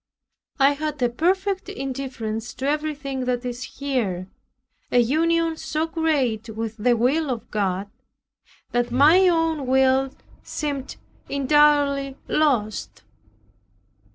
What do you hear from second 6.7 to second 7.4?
the will